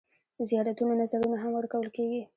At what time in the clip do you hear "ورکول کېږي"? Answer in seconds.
1.59-2.21